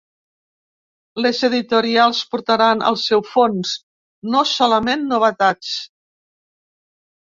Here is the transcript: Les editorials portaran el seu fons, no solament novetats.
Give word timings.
Les 1.25 1.41
editorials 1.47 2.23
portaran 2.33 2.83
el 2.93 2.99
seu 3.03 3.23
fons, 3.35 3.77
no 4.35 4.45
solament 4.57 5.09
novetats. 5.15 5.81